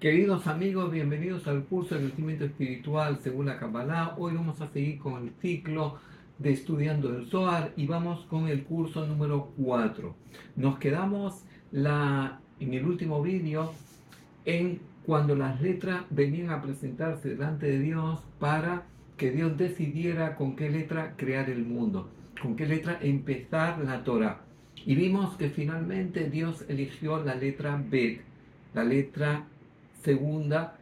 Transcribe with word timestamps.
Queridos 0.00 0.46
amigos, 0.46 0.90
bienvenidos 0.90 1.46
al 1.46 1.64
curso 1.64 1.94
de 1.94 2.06
crecimiento 2.06 2.46
espiritual 2.46 3.18
según 3.22 3.44
la 3.44 3.58
Kabbalah. 3.58 4.14
Hoy 4.16 4.32
vamos 4.32 4.58
a 4.62 4.68
seguir 4.68 4.98
con 4.98 5.22
el 5.22 5.30
ciclo 5.42 5.98
de 6.38 6.52
estudiando 6.52 7.14
el 7.14 7.26
Zohar 7.26 7.74
y 7.76 7.86
vamos 7.86 8.24
con 8.24 8.48
el 8.48 8.64
curso 8.64 9.06
número 9.06 9.52
4. 9.58 10.16
Nos 10.56 10.78
quedamos 10.78 11.44
la, 11.70 12.40
en 12.60 12.72
el 12.72 12.86
último 12.86 13.20
vídeo 13.20 13.74
en 14.46 14.80
cuando 15.04 15.36
las 15.36 15.60
letras 15.60 16.04
venían 16.08 16.48
a 16.48 16.62
presentarse 16.62 17.28
delante 17.28 17.66
de 17.66 17.80
Dios 17.80 18.20
para 18.38 18.84
que 19.18 19.30
Dios 19.32 19.58
decidiera 19.58 20.34
con 20.34 20.56
qué 20.56 20.70
letra 20.70 21.12
crear 21.18 21.50
el 21.50 21.66
mundo, 21.66 22.08
con 22.40 22.56
qué 22.56 22.64
letra 22.64 22.98
empezar 23.02 23.78
la 23.84 24.02
Torah. 24.02 24.40
Y 24.76 24.94
vimos 24.94 25.36
que 25.36 25.50
finalmente 25.50 26.30
Dios 26.30 26.64
eligió 26.68 27.22
la 27.22 27.34
letra 27.34 27.78
Bet, 27.90 28.22
la 28.72 28.82
letra 28.82 29.44
segunda 30.02 30.76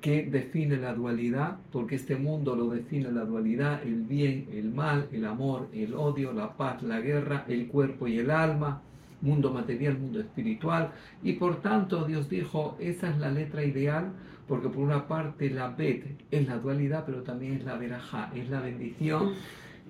que 0.00 0.24
define 0.24 0.76
la 0.76 0.94
dualidad, 0.94 1.56
porque 1.72 1.96
este 1.96 2.16
mundo 2.16 2.54
lo 2.54 2.68
define 2.68 3.10
la 3.10 3.24
dualidad, 3.24 3.82
el 3.82 4.02
bien, 4.02 4.46
el 4.52 4.70
mal, 4.70 5.08
el 5.12 5.24
amor, 5.24 5.68
el 5.72 5.94
odio, 5.94 6.32
la 6.32 6.56
paz, 6.56 6.82
la 6.82 7.00
guerra, 7.00 7.44
el 7.48 7.66
cuerpo 7.66 8.06
y 8.06 8.18
el 8.18 8.30
alma, 8.30 8.82
mundo 9.20 9.52
material, 9.52 9.98
mundo 9.98 10.20
espiritual, 10.20 10.92
y 11.22 11.32
por 11.34 11.60
tanto 11.62 12.04
Dios 12.04 12.28
dijo, 12.28 12.76
esa 12.78 13.10
es 13.10 13.18
la 13.18 13.30
letra 13.30 13.64
ideal, 13.64 14.12
porque 14.46 14.68
por 14.68 14.84
una 14.84 15.08
parte 15.08 15.50
la 15.50 15.68
Bet 15.68 16.04
es 16.30 16.46
la 16.46 16.58
dualidad, 16.58 17.04
pero 17.04 17.22
también 17.22 17.54
es 17.54 17.64
la 17.64 17.76
verajá, 17.76 18.30
es 18.34 18.48
la 18.48 18.60
bendición 18.60 19.32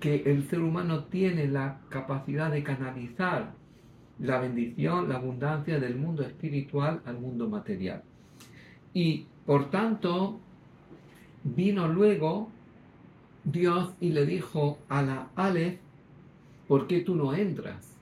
que 0.01 0.23
el 0.27 0.49
ser 0.49 0.61
humano 0.61 1.05
tiene 1.05 1.47
la 1.49 1.81
capacidad 1.89 2.51
de 2.51 2.63
canalizar 2.63 3.53
la 4.19 4.41
bendición, 4.41 5.09
la 5.09 5.17
abundancia 5.17 5.79
del 5.79 5.97
mundo 5.97 6.23
espiritual 6.23 7.03
al 7.05 7.19
mundo 7.19 7.49
material. 7.49 8.03
Y 8.97 9.27
por 9.45 9.69
tanto, 9.69 10.41
vino 11.45 11.87
luego 11.87 12.49
Dios 13.45 13.93
y 14.01 14.09
le 14.09 14.25
dijo 14.25 14.79
a 14.89 15.03
la 15.03 15.29
Aleph, 15.37 15.77
¿por 16.67 16.87
qué 16.87 17.03
tú 17.03 17.15
no 17.15 17.35
entras? 17.35 17.95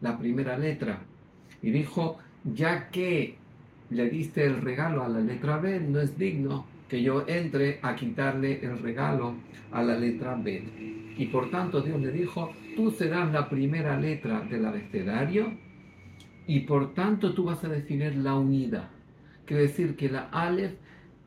La 0.00 0.18
primera 0.18 0.56
letra. 0.56 1.02
Y 1.60 1.72
dijo, 1.72 2.16
ya 2.42 2.88
que 2.88 3.36
le 3.90 4.08
diste 4.08 4.46
el 4.46 4.62
regalo 4.62 5.04
a 5.04 5.10
la 5.10 5.20
letra 5.20 5.58
B, 5.58 5.78
no 5.80 6.00
es 6.00 6.16
digno 6.16 6.64
que 6.88 7.02
yo 7.02 7.26
entre 7.28 7.78
a 7.82 7.94
quitarle 7.94 8.64
el 8.64 8.78
regalo 8.78 9.34
a 9.72 9.82
la 9.82 9.98
letra 9.98 10.36
B. 10.36 11.14
Y 11.18 11.26
por 11.26 11.50
tanto 11.50 11.82
Dios 11.82 12.00
le 12.00 12.12
dijo, 12.12 12.50
tú 12.76 12.92
serás 12.92 13.30
la 13.30 13.50
primera 13.50 14.00
letra 14.00 14.40
del 14.40 14.64
abecedario 14.64 15.52
y 16.46 16.60
por 16.60 16.94
tanto 16.94 17.34
tú 17.34 17.44
vas 17.44 17.62
a 17.62 17.68
definir 17.68 18.16
la 18.16 18.36
unidad. 18.36 18.88
Quiere 19.46 19.64
decir 19.64 19.96
que 19.96 20.08
la 20.08 20.28
Aleph, 20.30 20.74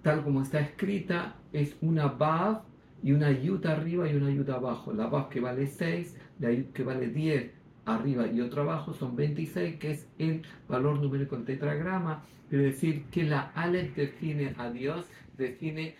tal 0.01 0.23
como 0.23 0.41
está 0.41 0.59
escrita, 0.59 1.35
es 1.53 1.75
una 1.81 2.07
Bav 2.07 2.63
y 3.03 3.11
una 3.11 3.31
Yud 3.31 3.65
arriba 3.65 4.09
y 4.09 4.15
una 4.15 4.31
Yud 4.31 4.49
abajo. 4.49 4.93
La 4.93 5.07
Bav 5.07 5.29
que 5.29 5.39
vale 5.39 5.67
6, 5.67 6.17
la 6.39 6.51
Yud 6.51 6.67
que 6.73 6.83
vale 6.83 7.07
10 7.07 7.51
arriba 7.85 8.27
y 8.27 8.41
otro 8.41 8.63
abajo 8.63 8.93
son 8.93 9.15
26, 9.15 9.77
que 9.77 9.91
es 9.91 10.07
el 10.17 10.41
valor 10.67 10.99
numérico 10.99 11.35
del 11.35 11.45
tetragrama. 11.45 12.23
Quiere 12.49 12.65
decir 12.65 13.05
que 13.11 13.23
la 13.23 13.51
Aleph 13.55 13.95
define 13.95 14.55
a 14.57 14.69
Dios, 14.69 15.05
define 15.37 15.95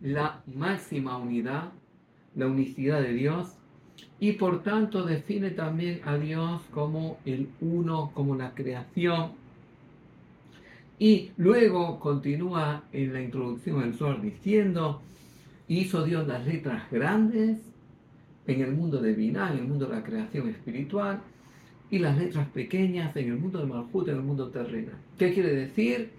la 0.00 0.42
máxima 0.46 1.16
unidad, 1.16 1.72
la 2.34 2.46
unicidad 2.46 3.00
de 3.00 3.12
Dios, 3.12 3.54
y 4.20 4.32
por 4.32 4.62
tanto 4.62 5.04
define 5.04 5.50
también 5.50 6.00
a 6.04 6.16
Dios 6.16 6.62
como 6.72 7.18
el 7.24 7.48
uno, 7.60 8.12
como 8.14 8.36
la 8.36 8.54
creación, 8.54 9.32
y 10.98 11.30
luego 11.36 12.00
continúa 12.00 12.84
en 12.92 13.12
la 13.12 13.22
introducción 13.22 13.80
del 13.80 13.94
Zohar 13.94 14.20
diciendo, 14.20 15.00
hizo 15.68 16.04
Dios 16.04 16.26
las 16.26 16.46
letras 16.46 16.90
grandes 16.90 17.58
en 18.46 18.60
el 18.62 18.72
mundo 18.72 19.00
de 19.00 19.12
Binah, 19.12 19.52
en 19.52 19.58
el 19.58 19.68
mundo 19.68 19.86
de 19.86 19.94
la 19.94 20.02
creación 20.02 20.48
espiritual, 20.48 21.20
y 21.90 21.98
las 21.98 22.18
letras 22.18 22.48
pequeñas 22.48 23.16
en 23.16 23.28
el 23.28 23.38
mundo 23.38 23.60
de 23.60 23.66
Malhut, 23.66 24.08
en 24.08 24.16
el 24.16 24.22
mundo 24.22 24.48
terrenal. 24.48 24.96
¿Qué 25.18 25.32
quiere 25.32 25.54
decir? 25.54 26.10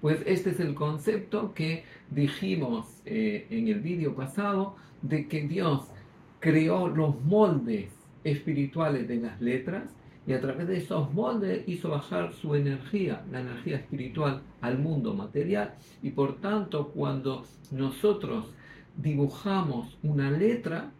Pues 0.00 0.20
este 0.26 0.50
es 0.50 0.60
el 0.60 0.74
concepto 0.74 1.54
que 1.54 1.84
dijimos 2.10 2.86
eh, 3.06 3.46
en 3.50 3.68
el 3.68 3.80
vídeo 3.80 4.14
pasado, 4.14 4.76
de 5.00 5.28
que 5.28 5.42
Dios 5.46 5.86
creó 6.40 6.88
los 6.88 7.22
moldes 7.22 7.90
espirituales 8.22 9.06
de 9.08 9.16
las 9.16 9.40
letras, 9.40 9.84
y 10.26 10.32
a 10.32 10.40
través 10.40 10.68
de 10.68 10.78
esos 10.78 11.12
moldes 11.12 11.68
hizo 11.68 11.90
bajar 11.90 12.32
su 12.32 12.54
energía, 12.54 13.22
la 13.30 13.40
energía 13.40 13.76
espiritual, 13.76 14.40
al 14.60 14.78
mundo 14.78 15.14
material 15.14 15.74
y 16.02 16.10
por 16.10 16.36
tanto 16.40 16.88
cuando 16.88 17.44
nosotros 17.70 18.46
dibujamos 18.96 19.98
una 20.02 20.30
letra, 20.30 20.90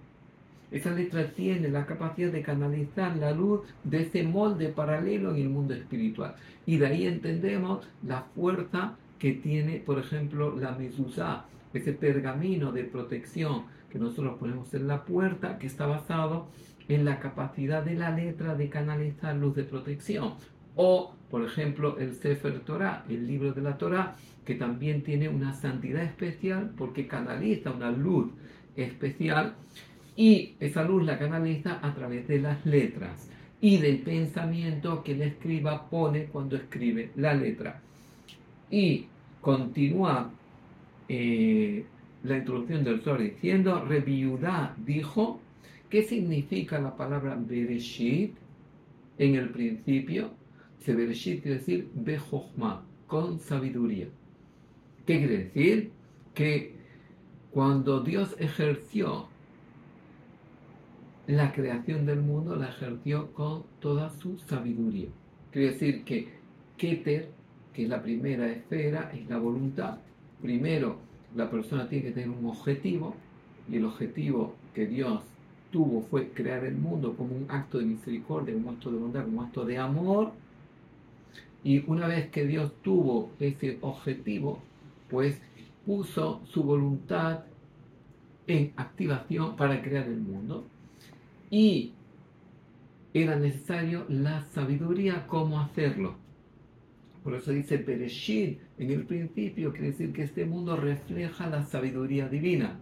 esa 0.70 0.90
letra 0.90 1.30
tiene 1.30 1.68
la 1.68 1.86
capacidad 1.86 2.32
de 2.32 2.42
canalizar 2.42 3.16
la 3.16 3.32
luz 3.32 3.60
de 3.84 4.02
ese 4.02 4.24
molde 4.24 4.68
paralelo 4.68 5.30
en 5.30 5.42
el 5.42 5.48
mundo 5.48 5.72
espiritual. 5.74 6.34
Y 6.66 6.78
de 6.78 6.86
ahí 6.86 7.06
entendemos 7.06 7.86
la 8.02 8.22
fuerza 8.34 8.96
que 9.18 9.32
tiene, 9.32 9.78
por 9.78 9.98
ejemplo, 9.98 10.56
la 10.58 10.72
mezuzá, 10.72 11.44
ese 11.72 11.92
pergamino 11.92 12.72
de 12.72 12.84
protección 12.84 13.62
que 13.90 13.98
nosotros 13.98 14.36
ponemos 14.38 14.74
en 14.74 14.88
la 14.88 15.04
puerta, 15.04 15.58
que 15.58 15.68
está 15.68 15.86
basado 15.86 16.48
en 16.88 17.04
la 17.04 17.20
capacidad 17.20 17.82
de 17.82 17.94
la 17.94 18.10
letra 18.10 18.54
de 18.54 18.68
canalizar 18.68 19.34
luz 19.36 19.54
de 19.54 19.64
protección. 19.64 20.34
O, 20.76 21.14
por 21.30 21.44
ejemplo, 21.44 21.98
el 21.98 22.14
Sefer 22.14 22.60
Torah, 22.60 23.04
el 23.08 23.26
libro 23.26 23.52
de 23.52 23.62
la 23.62 23.78
Torah, 23.78 24.16
que 24.44 24.54
también 24.54 25.02
tiene 25.02 25.28
una 25.28 25.54
santidad 25.54 26.02
especial 26.02 26.72
porque 26.76 27.06
canaliza 27.06 27.70
una 27.70 27.90
luz 27.90 28.30
especial 28.76 29.54
y 30.16 30.54
esa 30.60 30.84
luz 30.84 31.04
la 31.04 31.18
canaliza 31.18 31.78
a 31.82 31.94
través 31.94 32.28
de 32.28 32.40
las 32.40 32.64
letras 32.66 33.28
y 33.60 33.78
del 33.78 34.00
pensamiento 34.00 35.02
que 35.02 35.12
el 35.12 35.22
escriba 35.22 35.88
pone 35.88 36.26
cuando 36.26 36.56
escribe 36.56 37.10
la 37.16 37.34
letra. 37.34 37.80
Y 38.70 39.06
continúa 39.40 40.30
eh, 41.08 41.84
la 42.24 42.36
introducción 42.36 42.84
del 42.84 43.00
Zohar 43.00 43.20
diciendo, 43.20 43.84
Reviudá 43.84 44.74
dijo, 44.78 45.40
¿Qué 45.90 46.02
significa 46.02 46.78
la 46.80 46.96
palabra 46.96 47.36
Bereshit 47.38 48.34
en 49.18 49.34
el 49.36 49.50
principio? 49.50 50.30
Se 50.78 50.94
Bereshit 50.94 51.42
quiere 51.42 51.58
decir 51.58 51.88
Bejochma, 51.94 52.84
con 53.06 53.38
sabiduría. 53.38 54.08
¿Qué 55.06 55.18
quiere 55.18 55.38
decir? 55.44 55.90
Que 56.34 56.74
cuando 57.52 58.00
Dios 58.00 58.34
ejerció 58.38 59.28
la 61.26 61.52
creación 61.52 62.06
del 62.06 62.20
mundo, 62.20 62.56
la 62.56 62.68
ejerció 62.68 63.32
con 63.32 63.62
toda 63.80 64.10
su 64.10 64.38
sabiduría. 64.38 65.08
Quiere 65.52 65.72
decir 65.72 66.04
que 66.04 66.28
Keter, 66.76 67.30
que 67.72 67.84
es 67.84 67.88
la 67.88 68.02
primera 68.02 68.50
esfera, 68.50 69.12
es 69.14 69.28
la 69.28 69.38
voluntad. 69.38 69.98
Primero, 70.42 70.98
la 71.34 71.50
persona 71.50 71.88
tiene 71.88 72.06
que 72.06 72.10
tener 72.12 72.30
un 72.30 72.46
objetivo, 72.46 73.14
y 73.70 73.76
el 73.76 73.84
objetivo 73.84 74.54
que 74.74 74.86
Dios 74.86 75.22
tuvo 75.74 76.02
fue 76.02 76.28
crear 76.28 76.64
el 76.64 76.76
mundo 76.76 77.16
como 77.16 77.34
un 77.34 77.46
acto 77.48 77.78
de 77.78 77.84
misericordia, 77.84 78.54
un 78.54 78.68
acto 78.68 78.92
de 78.92 78.98
bondad, 78.98 79.26
un 79.26 79.40
acto 79.40 79.64
de 79.64 79.76
amor. 79.76 80.30
Y 81.64 81.82
una 81.90 82.06
vez 82.06 82.30
que 82.30 82.46
Dios 82.46 82.70
tuvo 82.80 83.32
ese 83.40 83.78
objetivo, 83.80 84.62
pues 85.10 85.40
puso 85.84 86.42
su 86.46 86.62
voluntad 86.62 87.40
en 88.46 88.72
activación 88.76 89.56
para 89.56 89.82
crear 89.82 90.06
el 90.06 90.20
mundo. 90.20 90.64
Y 91.50 91.90
era 93.12 93.34
necesario 93.34 94.06
la 94.08 94.44
sabiduría 94.44 95.26
cómo 95.26 95.58
hacerlo. 95.58 96.14
Por 97.24 97.34
eso 97.34 97.50
dice 97.50 97.78
Bereshit 97.78 98.60
en 98.78 98.92
el 98.92 99.06
principio, 99.06 99.72
quiere 99.72 99.88
decir 99.88 100.12
que 100.12 100.22
este 100.22 100.44
mundo 100.44 100.76
refleja 100.76 101.48
la 101.48 101.64
sabiduría 101.64 102.28
divina. 102.28 102.78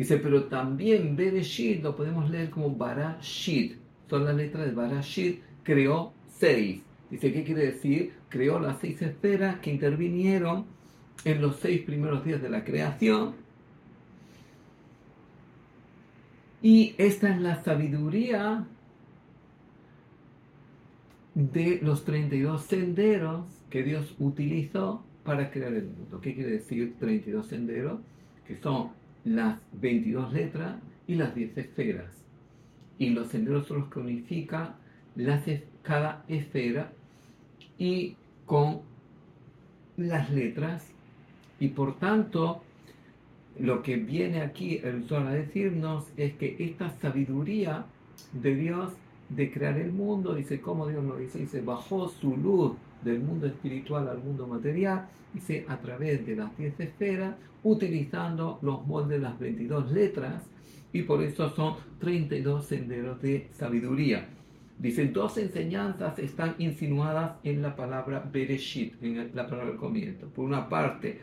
Dice, 0.00 0.16
pero 0.16 0.44
también 0.44 1.14
Bereshit 1.14 1.82
lo 1.82 1.94
podemos 1.94 2.30
leer 2.30 2.48
como 2.48 2.74
Barashit. 2.74 3.76
Son 4.08 4.24
las 4.24 4.34
letras 4.34 4.64
de 4.64 4.72
Barashit, 4.72 5.42
creó 5.62 6.14
seis. 6.26 6.80
Dice, 7.10 7.30
¿qué 7.30 7.44
quiere 7.44 7.66
decir? 7.66 8.14
Creó 8.30 8.58
las 8.58 8.80
seis 8.80 9.02
esferas 9.02 9.58
que 9.58 9.70
intervinieron 9.70 10.64
en 11.26 11.42
los 11.42 11.56
seis 11.56 11.82
primeros 11.82 12.24
días 12.24 12.40
de 12.40 12.48
la 12.48 12.64
creación. 12.64 13.34
Y 16.62 16.94
esta 16.96 17.28
es 17.28 17.38
la 17.38 17.62
sabiduría 17.62 18.66
de 21.34 21.78
los 21.82 22.06
32 22.06 22.62
senderos 22.62 23.44
que 23.68 23.82
Dios 23.82 24.14
utilizó 24.18 25.04
para 25.24 25.50
crear 25.50 25.74
el 25.74 25.88
mundo. 25.88 26.22
¿Qué 26.22 26.34
quiere 26.34 26.52
decir 26.52 26.96
32 26.98 27.46
senderos? 27.46 28.00
Que 28.46 28.56
son 28.56 28.98
las 29.24 29.58
22 29.72 30.32
letras 30.32 30.76
y 31.06 31.14
las 31.14 31.34
10 31.34 31.58
esferas. 31.58 32.24
Y 32.98 33.10
los 33.10 33.28
senderos 33.28 33.66
son 33.66 33.80
los 33.80 33.88
que 33.88 34.00
unifican 34.00 34.74
las, 35.16 35.44
cada 35.82 36.24
esfera 36.28 36.92
y 37.78 38.16
con 38.46 38.80
las 39.96 40.30
letras 40.30 40.86
y 41.58 41.68
por 41.68 41.98
tanto 41.98 42.62
lo 43.58 43.82
que 43.82 43.96
viene 43.96 44.40
aquí 44.40 44.80
el 44.82 45.06
sol 45.06 45.26
a 45.26 45.32
decirnos 45.32 46.06
es 46.16 46.34
que 46.34 46.56
esta 46.58 46.90
sabiduría 46.90 47.84
de 48.32 48.54
Dios 48.54 48.92
de 49.30 49.50
crear 49.50 49.78
el 49.78 49.92
mundo, 49.92 50.34
dice 50.34 50.60
cómo 50.60 50.86
Dios 50.86 51.04
lo 51.04 51.16
dice, 51.16 51.38
dice, 51.38 51.60
bajó 51.62 52.08
su 52.08 52.36
luz 52.36 52.72
del 53.02 53.20
mundo 53.20 53.46
espiritual 53.46 54.08
al 54.08 54.18
mundo 54.18 54.46
material, 54.46 55.08
dice, 55.32 55.64
a 55.68 55.78
través 55.78 56.26
de 56.26 56.36
las 56.36 56.56
10 56.58 56.80
esferas, 56.80 57.34
utilizando 57.62 58.58
los 58.62 58.86
moldes 58.86 59.20
de 59.20 59.28
las 59.28 59.38
22 59.38 59.92
letras, 59.92 60.42
y 60.92 61.02
por 61.02 61.22
eso 61.22 61.48
son 61.50 61.76
32 62.00 62.66
senderos 62.66 63.22
de 63.22 63.48
sabiduría. 63.52 64.28
Dice, 64.78 65.06
dos 65.08 65.36
enseñanzas 65.38 66.18
están 66.18 66.54
insinuadas 66.58 67.36
en 67.44 67.62
la 67.62 67.76
palabra 67.76 68.28
Bereshit, 68.32 68.94
en 69.02 69.30
la 69.34 69.46
palabra 69.46 69.76
comienzo. 69.76 70.26
Por 70.28 70.46
una 70.46 70.68
parte, 70.68 71.20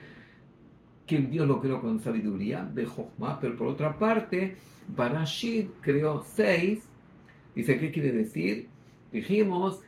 que 1.07 1.17
Dios 1.19 1.47
lo 1.47 1.59
creó 1.59 1.81
con 1.81 1.99
sabiduría, 1.99 2.63
de 2.63 2.85
Jochma, 2.85 3.39
pero 3.39 3.55
por 3.55 3.67
otra 3.67 3.97
parte, 3.97 4.57
Barashit 4.95 5.71
creó 5.81 6.23
seis. 6.23 6.87
Dice, 7.57 7.79
¿qué 7.79 7.91
quiere 7.91 8.11
decir? 8.11 8.67
Dijimos 9.11 9.81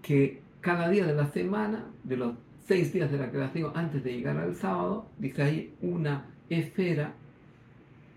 que 0.00 0.40
cada 0.62 0.88
día 0.88 1.04
de 1.04 1.14
la 1.14 1.26
semana, 1.26 1.84
de 2.04 2.16
los 2.16 2.36
seis 2.66 2.90
días 2.90 3.12
de 3.12 3.18
la 3.18 3.30
creación 3.30 3.72
antes 3.74 4.02
de 4.02 4.14
llegar 4.14 4.38
al 4.38 4.56
sábado, 4.56 5.06
dice 5.18 5.42
hay 5.42 5.74
una 5.82 6.24
esfera 6.48 7.12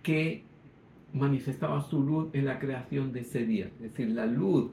que 0.01 0.43
manifestaba 1.11 1.81
su 1.81 2.01
luz 2.01 2.29
en 2.31 2.45
la 2.45 2.57
creación 2.57 3.11
de 3.11 3.19
ese 3.19 3.45
día. 3.45 3.65
Es 3.83 3.91
decir, 3.91 4.11
la 4.11 4.27
luz 4.27 4.71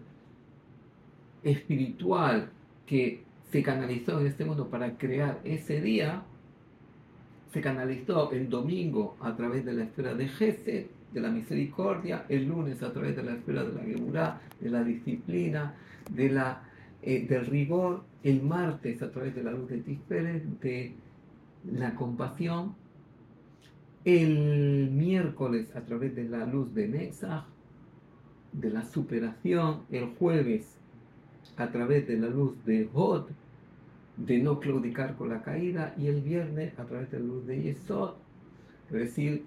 espiritual 1.42 2.48
que 2.86 3.24
se 3.50 3.60
canalizó 3.64 4.20
en 4.20 4.28
este 4.28 4.44
mundo 4.44 4.68
para 4.68 4.96
crear 4.96 5.40
ese 5.42 5.80
día, 5.80 6.22
se 7.52 7.60
canalizó 7.60 8.30
el 8.30 8.48
domingo 8.48 9.16
a 9.20 9.34
través 9.34 9.64
de 9.64 9.72
la 9.72 9.82
esfera 9.82 10.14
de 10.14 10.28
Gesed, 10.28 10.86
de 11.12 11.20
la 11.20 11.30
misericordia, 11.30 12.24
el 12.28 12.46
lunes 12.46 12.82
a 12.82 12.92
través 12.92 13.16
de 13.16 13.22
la 13.22 13.34
esfera 13.34 13.64
de 13.64 13.72
la 13.72 13.82
Geburá, 13.82 14.40
de 14.60 14.70
la 14.70 14.82
disciplina, 14.82 15.74
de 16.10 16.30
la, 16.30 16.62
eh, 17.02 17.26
del 17.26 17.46
rigor, 17.46 18.04
el 18.22 18.42
martes 18.42 19.02
a 19.02 19.10
través 19.10 19.34
de 19.34 19.42
la 19.42 19.52
luz 19.52 19.68
de 19.68 19.78
Tiferet, 19.78 20.42
de 20.60 20.94
la 21.70 21.94
compasión, 21.94 22.74
el 24.04 24.90
miércoles 24.90 25.74
a 25.76 25.82
través 25.82 26.14
de 26.14 26.24
la 26.24 26.44
luz 26.46 26.74
de 26.74 26.88
Netzach, 26.88 27.44
de 28.52 28.70
la 28.70 28.84
superación, 28.84 29.82
el 29.90 30.06
jueves 30.18 30.76
a 31.56 31.70
través 31.70 32.06
de 32.08 32.18
la 32.18 32.28
luz 32.28 32.64
de 32.64 32.88
Hod, 32.92 33.26
de 34.16 34.38
no 34.38 34.60
claudicar 34.60 35.16
con 35.16 35.28
la 35.28 35.42
caída, 35.42 35.94
y 35.98 36.06
el 36.06 36.20
viernes 36.20 36.78
a 36.78 36.84
través 36.84 37.10
de 37.10 37.20
la 37.20 37.26
luz 37.26 37.46
de 37.46 37.62
Yesod, 37.62 38.14
es 38.88 38.92
decir, 38.92 39.44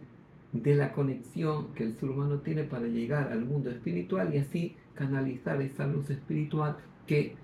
de 0.64 0.76
la 0.76 0.94
conexión 0.94 1.74
que 1.74 1.84
el 1.84 1.96
ser 2.00 2.10
humano 2.10 2.40
tiene 2.40 2.64
para 2.64 2.88
llegar 2.88 3.32
al 3.32 3.46
mundo 3.46 3.70
espiritual 3.70 4.34
y 4.34 4.38
así 4.38 4.76
canalizar 4.94 5.62
esa 5.62 5.86
luz 5.86 6.10
espiritual 6.10 6.78
que 7.08 7.36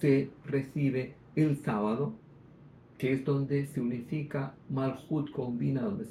se 0.00 0.30
recibe 0.44 1.14
el 1.34 1.56
sábado 1.56 2.14
que 2.98 3.12
es 3.12 3.24
donde 3.24 3.66
se 3.66 3.80
unifica 3.80 4.54
Malhut 4.70 5.30
combina, 5.30 5.82
donde 5.82 6.06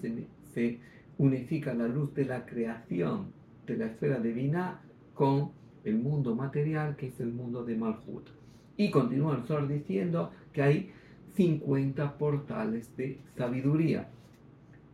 se, 0.54 0.80
unifica 1.18 1.74
la 1.74 1.88
luz 1.88 2.14
de 2.14 2.26
la 2.26 2.46
creación 2.46 3.28
de 3.66 3.78
la 3.78 3.86
esfera 3.86 4.20
divina 4.20 4.82
con 5.14 5.52
el 5.86 5.98
mundo 5.98 6.36
material, 6.36 6.96
que 6.98 7.08
es 7.08 7.20
el 7.20 7.32
mundo 7.32 7.64
de 7.64 7.76
Malhut. 7.76 8.30
Y 8.78 8.92
continúa 8.92 9.38
el 9.38 9.48
Sol 9.48 9.68
diciendo 9.68 10.32
que 10.52 10.62
hay 10.62 10.92
50 11.36 12.18
portales 12.18 12.96
de 12.98 13.20
sabiduría. 13.38 14.10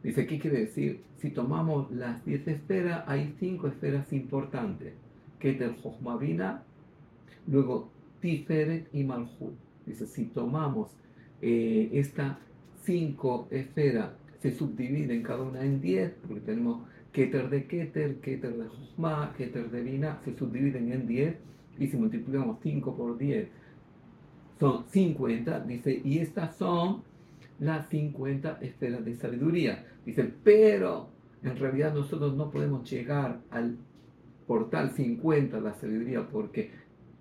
Dice, 0.03 0.25
¿qué 0.25 0.39
quiere 0.39 0.62
decir? 0.62 1.01
Si 1.18 1.30
tomamos 1.30 1.92
las 1.92 2.25
10 2.25 2.48
esferas, 2.48 3.03
hay 3.07 3.36
5 3.39 3.68
esferas 3.68 4.12
importantes, 4.13 4.94
que 5.39 5.51
es 5.51 5.62
el 5.62 5.75
Jochmavina, 5.75 6.63
luego 7.48 7.89
Tiferet 8.19 8.88
y 8.94 9.03
Malhut. 9.03 9.53
Dice, 9.86 10.07
si 10.07 10.25
tomamos 10.25 10.89
eh, 11.42 11.89
estas 11.94 12.38
cinco 12.83 13.48
esferas 13.51 14.12
se 14.42 14.51
subdividen 14.51 15.21
cada 15.24 15.44
una 15.44 15.63
en 15.63 15.81
10, 15.81 16.13
porque 16.27 16.42
tenemos 16.42 16.81
Keter 17.12 17.50
de 17.50 17.65
Keter, 17.65 18.15
Keter 18.21 18.57
de 18.57 18.68
Jochma, 18.68 19.33
Keter 19.38 19.69
de 19.69 19.81
Vina, 19.81 20.19
se 20.25 20.36
subdividen 20.36 20.92
en 20.92 21.07
10, 21.07 21.36
y 21.80 21.88
si 21.88 21.98
multiplicamos 21.98 22.57
5 22.63 22.95
por 22.95 23.18
10, 23.18 23.48
son 24.59 24.86
50, 24.88 25.59
dice, 25.62 26.01
y 26.03 26.19
estas 26.19 26.56
son 26.57 27.03
las 27.62 27.88
50 27.88 28.58
esferas 28.62 29.06
de 29.06 29.16
sabiduría. 29.16 29.86
Dice, 30.06 30.30
pero 30.44 31.08
en 31.44 31.56
realidad 31.56 31.94
nosotros 31.94 32.36
no 32.36 32.52
podemos 32.52 32.90
llegar 32.92 33.40
al 33.50 33.78
portal 34.46 34.92
50 34.92 35.56
de 35.56 35.63
la 35.63 35.74
sabiduría 35.75 36.28
porque 36.28 36.72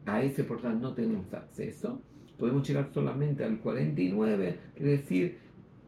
a 0.05 0.21
ese 0.21 0.43
portal 0.43 0.81
no 0.81 0.93
tenemos 0.93 1.33
acceso 1.33 2.01
podemos 2.41 2.67
llegar 2.67 2.89
solamente 2.93 3.45
al 3.45 3.59
49, 3.59 4.59
quiere 4.75 4.91
decir 4.93 5.39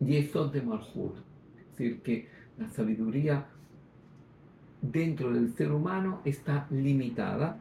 Yesod 0.01 0.53
de 0.53 0.61
Malhut. 0.61 1.17
Es 1.57 1.79
decir, 1.79 2.03
que 2.03 2.29
la 2.59 2.69
sabiduría 2.69 3.47
dentro 4.83 5.33
del 5.33 5.55
ser 5.55 5.73
humano 5.73 6.21
está 6.27 6.67
limitada 6.71 7.59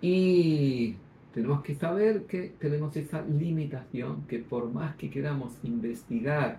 y 0.00 0.94
tenemos 1.34 1.62
que 1.62 1.74
saber 1.74 2.24
que 2.24 2.52
tenemos 2.58 2.96
esa 2.96 3.22
limitación, 3.22 4.26
que 4.26 4.38
por 4.40 4.72
más 4.72 4.96
que 4.96 5.10
queramos 5.10 5.58
investigar, 5.62 6.58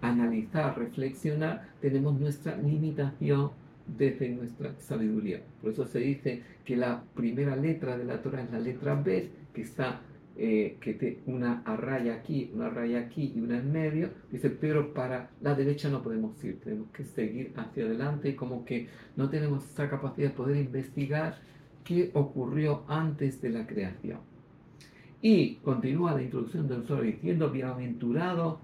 analizar, 0.00 0.78
reflexionar, 0.78 1.68
tenemos 1.80 2.18
nuestra 2.18 2.56
limitación 2.56 3.50
desde 3.86 4.28
nuestra 4.30 4.74
sabiduría. 4.78 5.42
Por 5.60 5.72
eso 5.72 5.86
se 5.86 5.98
dice 6.00 6.42
que 6.64 6.76
la 6.76 7.02
primera 7.14 7.56
letra 7.56 7.96
de 7.96 8.04
la 8.04 8.22
Torah 8.22 8.42
es 8.42 8.50
la 8.50 8.60
letra 8.60 8.94
B, 8.94 9.30
que 9.52 9.62
está 9.62 10.00
eh, 10.38 10.76
que 10.82 10.92
te, 10.92 11.20
una 11.24 11.62
raya 11.64 12.16
aquí, 12.16 12.50
una 12.52 12.68
raya 12.68 13.00
aquí 13.00 13.32
y 13.34 13.40
una 13.40 13.58
en 13.58 13.72
medio. 13.72 14.10
Dice, 14.30 14.50
pero 14.50 14.92
para 14.92 15.30
la 15.40 15.54
derecha 15.54 15.88
no 15.88 16.02
podemos 16.02 16.42
ir, 16.44 16.60
tenemos 16.60 16.90
que 16.90 17.04
seguir 17.04 17.52
hacia 17.56 17.84
adelante, 17.84 18.36
como 18.36 18.64
que 18.64 18.88
no 19.16 19.30
tenemos 19.30 19.64
esa 19.64 19.88
capacidad 19.88 20.28
de 20.28 20.34
poder 20.34 20.56
investigar 20.56 21.38
qué 21.86 22.10
ocurrió 22.14 22.82
antes 22.88 23.40
de 23.40 23.50
la 23.50 23.66
creación. 23.66 24.18
Y 25.22 25.54
continúa 25.56 26.14
la 26.14 26.22
introducción 26.22 26.68
del 26.68 26.86
sol 26.86 27.04
diciendo, 27.06 27.50
bienaventurado 27.50 28.60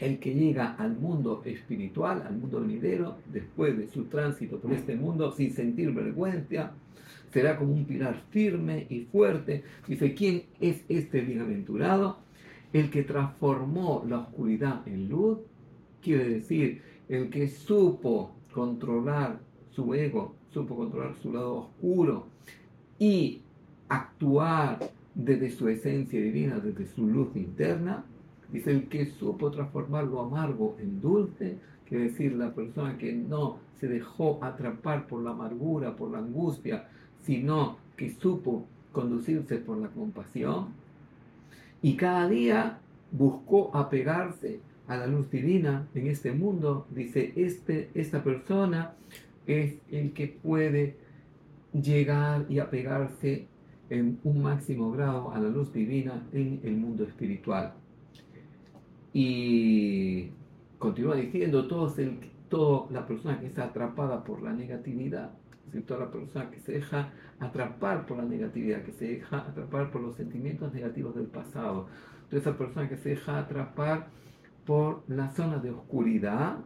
el 0.00 0.18
que 0.20 0.32
llega 0.32 0.74
al 0.74 0.96
mundo 0.96 1.42
espiritual, 1.44 2.22
al 2.26 2.36
mundo 2.36 2.60
venidero, 2.60 3.18
después 3.32 3.76
de 3.76 3.88
su 3.88 4.04
tránsito 4.04 4.58
por 4.58 4.72
este 4.72 4.94
mundo 4.94 5.32
sin 5.32 5.52
sentir 5.52 5.92
vergüenza, 5.92 6.72
será 7.32 7.58
como 7.58 7.72
un 7.72 7.84
pilar 7.84 8.22
firme 8.30 8.86
y 8.88 9.00
fuerte. 9.00 9.64
Dice, 9.86 10.14
¿quién 10.14 10.44
es 10.60 10.84
este 10.88 11.20
bienaventurado? 11.20 12.18
El 12.72 12.90
que 12.90 13.02
transformó 13.02 14.04
la 14.08 14.20
oscuridad 14.20 14.86
en 14.86 15.08
luz, 15.08 15.38
quiere 16.00 16.28
decir, 16.28 16.80
el 17.08 17.28
que 17.28 17.48
supo 17.48 18.36
controlar 18.52 19.40
su 19.78 19.94
ego, 19.94 20.34
supo 20.52 20.74
controlar 20.74 21.14
su 21.22 21.32
lado 21.32 21.56
oscuro 21.56 22.26
y 22.98 23.42
actuar 23.88 24.90
desde 25.14 25.52
su 25.52 25.68
esencia 25.68 26.20
divina, 26.20 26.58
desde 26.58 26.84
su 26.86 27.06
luz 27.06 27.28
interna, 27.36 28.04
Dice, 28.52 28.70
el 28.70 28.88
que 28.88 29.04
supo 29.04 29.50
transformar 29.50 30.04
lo 30.04 30.22
amargo 30.22 30.76
en 30.80 31.02
dulce, 31.02 31.58
quiere 31.86 32.04
decir 32.04 32.32
la 32.34 32.54
persona 32.54 32.96
que 32.96 33.12
no 33.12 33.58
se 33.78 33.88
dejó 33.88 34.42
atrapar 34.42 35.06
por 35.06 35.22
la 35.22 35.30
amargura, 35.30 35.94
por 35.94 36.10
la 36.10 36.18
angustia, 36.18 36.88
sino 37.20 37.76
que 37.96 38.10
supo 38.10 38.64
conducirse 38.90 39.58
por 39.58 39.76
la 39.76 39.88
compasión. 39.88 40.68
Y 41.82 41.96
cada 41.96 42.26
día 42.26 42.78
buscó 43.12 43.70
apegarse 43.76 44.60
a 44.86 44.96
la 44.96 45.06
luz 45.06 45.30
divina 45.30 45.86
en 45.94 46.06
este 46.06 46.32
mundo. 46.32 46.86
Dice, 46.90 47.34
este, 47.36 47.90
esta 47.92 48.24
persona 48.24 48.94
es 49.48 49.78
el 49.90 50.12
que 50.12 50.28
puede 50.28 50.96
llegar 51.72 52.46
y 52.48 52.58
apegarse 52.58 53.48
en 53.90 54.20
un 54.22 54.42
máximo 54.42 54.92
grado 54.92 55.32
a 55.32 55.40
la 55.40 55.48
luz 55.48 55.72
divina 55.72 56.22
en 56.32 56.60
el 56.62 56.76
mundo 56.76 57.04
espiritual. 57.04 57.72
Y 59.12 60.28
continúa 60.78 61.16
diciendo, 61.16 61.66
todo 61.66 61.92
el, 61.96 62.20
toda 62.48 62.90
la 62.90 63.06
persona 63.06 63.40
que 63.40 63.46
está 63.46 63.64
atrapada 63.64 64.22
por 64.22 64.42
la 64.42 64.52
negatividad, 64.52 65.32
es 65.72 65.84
toda 65.86 66.00
la 66.00 66.10
persona 66.10 66.50
que 66.50 66.60
se 66.60 66.72
deja 66.72 67.12
atrapar 67.40 68.06
por 68.06 68.18
la 68.18 68.24
negatividad, 68.24 68.82
que 68.82 68.92
se 68.92 69.08
deja 69.08 69.38
atrapar 69.38 69.90
por 69.90 70.02
los 70.02 70.16
sentimientos 70.16 70.72
negativos 70.74 71.14
del 71.14 71.26
pasado, 71.26 71.86
toda 72.28 72.40
esa 72.40 72.56
persona 72.56 72.88
que 72.88 72.96
se 72.98 73.10
deja 73.10 73.38
atrapar 73.38 74.08
por 74.66 75.02
la 75.08 75.30
zona 75.30 75.58
de 75.58 75.70
oscuridad, 75.70 76.58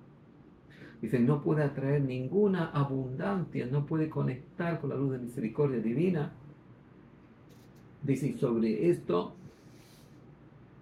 dice, 1.03 1.19
no 1.19 1.43
puede 1.43 1.65
atraer 1.65 2.01
ninguna 2.01 2.71
abundancia, 2.71 3.67
no 3.67 3.85
puede 3.85 4.09
conectar 4.09 4.81
con 4.81 4.91
la 4.91 4.97
luz 4.97 5.13
de 5.13 5.19
misericordia 5.19 5.81
divina. 5.81 6.33
Dice, 8.03 8.39
sobre 8.39 8.89
esto 8.89 9.35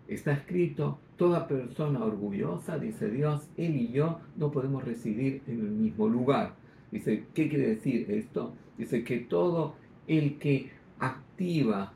está 0.07 0.33
escrito, 0.33 0.99
toda 1.17 1.49
persona 1.49 2.05
orgullosa, 2.05 2.79
dice 2.79 3.11
Dios, 3.11 3.49
él 3.57 3.77
y 3.77 3.93
yo 3.93 4.21
no 4.37 4.51
podemos 4.51 4.85
residir 4.85 5.43
en 5.47 5.61
el 5.61 5.71
mismo 5.71 6.09
lugar. 6.09 6.55
Dice, 6.91 7.25
¿qué 7.35 7.49
quiere 7.49 7.69
decir 7.69 8.11
esto? 8.11 8.55
Dice 8.77 9.05
que 9.05 9.19
todo 9.19 9.75
el 10.07 10.39
que 10.39 10.71
activa 10.99 11.93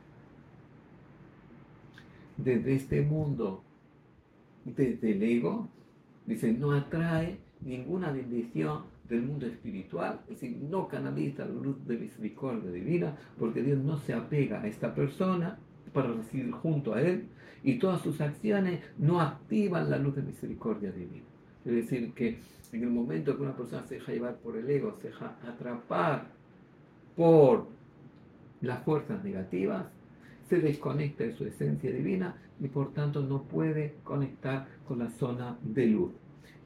desde 2.37 2.75
este 2.75 3.01
mundo, 3.01 3.63
desde 4.63 5.11
el 5.11 5.23
ego, 5.23 5.67
dice, 6.25 6.53
no 6.53 6.71
atrae 6.71 7.44
ninguna 7.65 8.11
bendición 8.11 8.83
del 9.09 9.23
mundo 9.23 9.45
espiritual, 9.45 10.21
es 10.29 10.39
decir, 10.39 10.57
no 10.69 10.87
canaliza 10.87 11.45
la 11.45 11.53
luz 11.53 11.85
de 11.85 11.97
misericordia 11.97 12.71
divina, 12.71 13.15
porque 13.37 13.61
Dios 13.61 13.79
no 13.79 13.97
se 13.97 14.13
apega 14.13 14.61
a 14.61 14.67
esta 14.67 14.95
persona 14.95 15.57
para 15.93 16.11
recibir 16.11 16.51
junto 16.51 16.93
a 16.93 17.01
Él, 17.01 17.27
y 17.63 17.79
todas 17.79 18.01
sus 18.01 18.21
acciones 18.21 18.81
no 18.97 19.19
activan 19.19 19.89
la 19.89 19.97
luz 19.97 20.15
de 20.15 20.21
misericordia 20.21 20.91
divina. 20.91 21.25
Es 21.65 21.71
decir, 21.71 22.13
que 22.13 22.37
en 22.71 22.83
el 22.83 22.89
momento 22.89 23.35
que 23.35 23.43
una 23.43 23.55
persona 23.55 23.83
se 23.87 23.95
deja 23.95 24.11
llevar 24.11 24.35
por 24.37 24.55
el 24.55 24.69
ego, 24.69 24.95
se 25.01 25.07
deja 25.07 25.35
atrapar 25.47 26.27
por 27.15 27.67
las 28.61 28.83
fuerzas 28.83 29.23
negativas, 29.23 29.85
se 30.47 30.59
desconecta 30.59 31.23
de 31.23 31.33
su 31.33 31.45
esencia 31.45 31.91
divina 31.91 32.35
y 32.59 32.67
por 32.67 32.93
tanto 32.93 33.21
no 33.21 33.43
puede 33.43 33.95
conectar 34.03 34.67
con 34.87 34.99
la 34.99 35.09
zona 35.09 35.57
de 35.63 35.87
luz. 35.87 36.24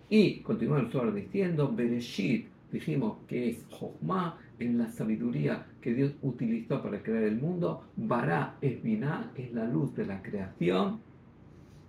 Y 0.10 0.40
continúa 0.40 0.80
el 0.80 1.14
diciendo, 1.14 1.72
Bereshit, 1.72 2.48
dijimos 2.72 3.18
que 3.28 3.50
es 3.50 3.66
Jochma, 3.70 4.38
en 4.60 4.78
la 4.78 4.90
sabiduría 4.90 5.66
que 5.82 5.94
Dios 5.94 6.14
utilizó 6.22 6.82
para 6.82 7.02
crear 7.02 7.24
el 7.24 7.38
mundo, 7.38 7.86
Bara 7.96 8.58
es 8.62 8.82
Binah, 8.84 9.32
es 9.38 9.54
la 9.54 9.66
luz 9.66 9.96
de 9.96 10.06
la 10.06 10.22
creación, 10.22 11.00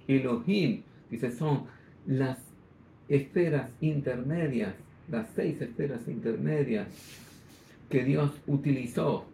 Elohim, 0.07 0.83
dice, 1.11 1.33
son 1.33 1.65
las 2.07 2.39
esferas 3.09 3.71
intermedias, 3.81 4.75
las 5.11 5.29
seis 5.35 5.61
esferas 5.61 6.07
intermedias 6.07 6.89
que 7.89 8.05
Dios 8.05 8.31
utilizó 8.47 9.27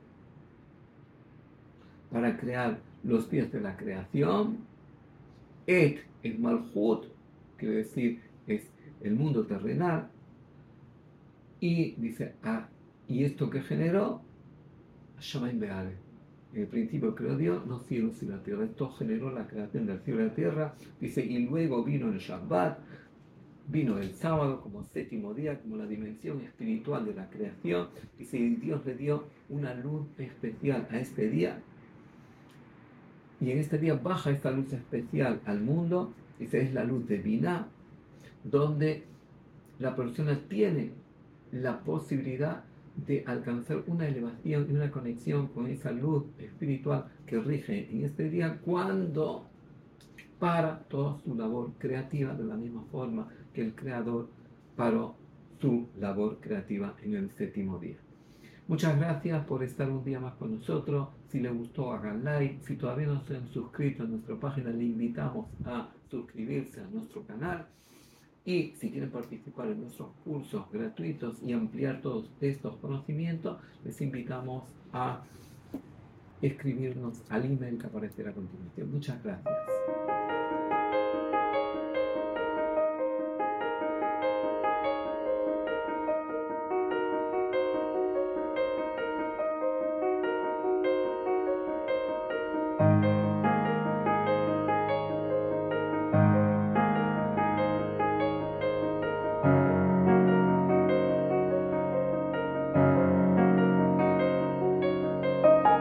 para 2.11 2.37
crear 2.39 2.79
los 3.05 3.27
pies 3.27 3.53
de 3.53 3.61
la 3.61 3.77
creación. 3.77 4.59
Et 5.67 6.01
es 6.23 6.39
Malhut, 6.39 7.07
quiere 7.59 7.77
decir, 7.77 8.21
es 8.47 8.69
el 9.03 9.15
mundo 9.15 9.47
terrenal. 9.47 10.09
Y 11.61 11.93
dice, 11.93 12.35
ah, 12.43 12.69
y 13.09 13.25
esto 13.25 13.49
que 13.51 13.63
generó, 13.63 14.23
Shamaim 15.21 15.59
Beale. 15.59 15.95
En 16.53 16.63
el 16.63 16.69
principio 16.69 17.15
creó 17.15 17.37
Dios 17.37 17.67
los 17.67 17.85
cielos 17.87 18.23
y 18.23 18.27
la 18.27 18.43
tierra. 18.43 18.65
Esto 18.65 18.91
generó 18.91 19.31
la 19.31 19.47
creación 19.47 19.87
del 19.87 20.01
cielo 20.01 20.23
y 20.23 20.25
la 20.29 20.35
tierra. 20.35 20.75
Dice, 21.01 21.25
y 21.25 21.39
luego 21.47 21.85
vino 21.85 22.09
el 22.11 22.19
Shabbat, 22.19 22.79
vino 23.69 23.99
el 23.99 24.13
sábado 24.15 24.61
como 24.61 24.85
séptimo 24.85 25.35
día, 25.35 25.61
como 25.61 25.77
la 25.77 25.87
dimensión 25.87 26.41
espiritual 26.41 27.05
de 27.05 27.15
la 27.15 27.29
creación. 27.29 27.89
Dice, 28.19 28.39
y 28.39 28.57
Dios 28.57 28.85
le 28.87 28.95
dio 28.95 29.25
una 29.49 29.75
luz 29.75 30.07
especial 30.19 30.87
a 30.91 30.99
este 30.99 31.29
día 31.29 31.63
y 33.41 33.51
en 33.51 33.59
este 33.59 33.79
día 33.79 33.95
baja 33.95 34.31
esta 34.31 34.51
luz 34.51 34.73
especial 34.73 35.41
al 35.45 35.61
mundo, 35.61 36.15
dice, 36.39 36.63
es 36.63 36.73
la 36.73 36.85
luz 36.85 37.07
divina, 37.07 37.69
donde 38.51 39.05
la 39.79 39.95
persona 39.95 40.39
tiene 40.49 40.93
la 41.53 41.81
posibilidad 41.81 42.65
de 43.07 43.25
alcanzar 43.27 43.83
una 43.87 44.09
elevación 44.09 44.67
y 44.69 44.75
una 44.75 44.91
conexión 44.91 45.49
con 45.49 45.67
esa 45.67 45.91
luz 45.93 46.25
espiritual 46.39 47.07
que 47.27 47.39
rige 47.39 47.91
en 47.91 48.05
este 48.05 48.31
día 48.31 48.59
cuando 48.65 49.47
para 50.39 50.81
toda 50.85 51.19
su 51.19 51.35
labor 51.35 51.73
creativa 51.79 52.35
de 52.35 52.45
la 52.45 52.57
misma 52.57 52.85
forma 52.91 53.29
que 53.53 53.63
el 53.63 53.75
creador 53.75 54.29
paró 54.77 55.17
su 55.61 55.89
labor 55.99 56.39
creativa 56.41 56.95
en 57.03 57.15
el 57.15 57.31
séptimo 57.31 57.79
día. 57.79 57.97
Muchas 58.69 58.99
gracias 58.99 59.45
por 59.47 59.63
estar 59.63 59.91
un 59.91 60.05
día 60.05 60.19
más 60.19 60.35
con 60.35 60.57
nosotros. 60.57 61.09
Si 61.29 61.39
les 61.39 61.55
gustó, 61.55 61.93
hagan 61.93 62.25
like. 62.25 62.59
Si 62.67 62.77
todavía 62.77 63.07
no 63.07 63.23
se 63.23 63.37
han 63.37 63.49
suscrito 63.49 64.03
a 64.03 64.07
nuestra 64.07 64.37
página, 64.39 64.71
le 64.71 64.85
invitamos 64.85 65.47
a 65.65 65.89
suscribirse 66.11 66.81
a 66.81 66.89
nuestro 66.89 67.23
canal. 67.23 67.67
Y 68.47 68.75
si 68.79 68.93
quieren 68.93 69.11
participar 69.11 69.67
en 69.67 69.81
nuestros 69.81 70.09
cursos 70.25 70.71
gratuitos 70.71 71.43
y 71.43 71.53
ampliar 71.53 72.01
todos 72.01 72.31
estos 72.41 72.77
conocimientos, 72.77 73.59
les 73.85 74.01
invitamos 74.01 74.63
a 74.93 75.25
escribirnos 76.41 77.23
al 77.29 77.45
email 77.45 77.77
que 77.77 77.87
aparecerá 77.89 78.31
a 78.31 78.35
continuación. 78.35 78.93
Muchas 78.93 79.21
gracias. 79.25 79.53